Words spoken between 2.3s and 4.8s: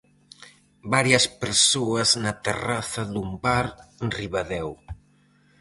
terraza dun bar en Ribadeo.